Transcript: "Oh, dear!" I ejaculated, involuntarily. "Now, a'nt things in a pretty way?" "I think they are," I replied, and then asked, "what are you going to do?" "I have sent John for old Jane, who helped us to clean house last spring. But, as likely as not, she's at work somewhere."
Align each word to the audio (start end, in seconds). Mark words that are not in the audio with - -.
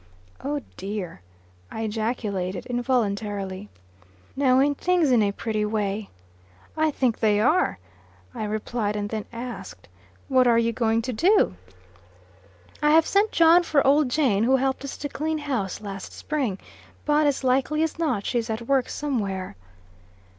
"Oh, 0.43 0.61
dear!" 0.77 1.21
I 1.69 1.83
ejaculated, 1.83 2.65
involuntarily. 2.65 3.69
"Now, 4.35 4.59
a'nt 4.59 4.79
things 4.79 5.11
in 5.11 5.21
a 5.21 5.31
pretty 5.31 5.63
way?" 5.63 6.09
"I 6.75 6.89
think 6.89 7.19
they 7.19 7.39
are," 7.39 7.77
I 8.33 8.45
replied, 8.45 8.95
and 8.95 9.09
then 9.09 9.25
asked, 9.31 9.87
"what 10.27 10.47
are 10.47 10.57
you 10.57 10.71
going 10.73 11.03
to 11.03 11.13
do?" 11.13 11.55
"I 12.81 12.89
have 12.89 13.05
sent 13.05 13.31
John 13.31 13.61
for 13.61 13.85
old 13.85 14.09
Jane, 14.09 14.43
who 14.43 14.55
helped 14.55 14.83
us 14.83 14.97
to 14.97 15.07
clean 15.07 15.37
house 15.37 15.81
last 15.81 16.13
spring. 16.13 16.57
But, 17.05 17.27
as 17.27 17.43
likely 17.43 17.83
as 17.83 17.99
not, 17.99 18.25
she's 18.25 18.49
at 18.49 18.63
work 18.63 18.89
somewhere." 18.89 19.55